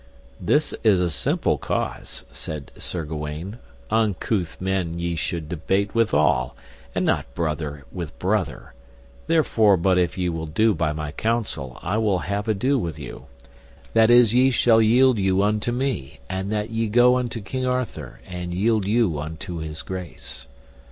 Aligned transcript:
This 0.39 0.73
is 0.83 0.99
a 0.99 1.11
simple 1.11 1.59
cause, 1.59 2.25
said 2.31 2.71
Sir 2.75 3.03
Gawaine; 3.05 3.59
uncouth 3.91 4.59
men 4.59 4.97
ye 4.97 5.15
should 5.15 5.47
debate 5.47 5.93
withal, 5.93 6.55
and 6.95 7.05
not 7.05 7.31
brother 7.35 7.85
with 7.91 8.17
brother; 8.17 8.73
therefore 9.27 9.77
but 9.77 9.99
if 9.99 10.17
you 10.17 10.33
will 10.33 10.47
do 10.47 10.73
by 10.73 10.91
my 10.91 11.11
counsel 11.11 11.77
I 11.83 11.99
will 11.99 12.17
have 12.17 12.47
ado 12.47 12.79
with 12.79 12.97
you, 12.97 13.27
that 13.93 14.09
is 14.09 14.33
ye 14.33 14.49
shall 14.49 14.81
yield 14.81 15.19
you 15.19 15.43
unto 15.43 15.71
me, 15.71 16.17
and 16.27 16.51
that 16.51 16.71
ye 16.71 16.87
go 16.87 17.17
unto 17.17 17.39
King 17.39 17.67
Arthur 17.67 18.21
and 18.25 18.55
yield 18.55 18.87
you 18.87 19.19
unto 19.19 19.59
his 19.59 19.83
grace. 19.83 20.47